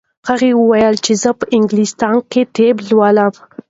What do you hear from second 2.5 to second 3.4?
طب لولم.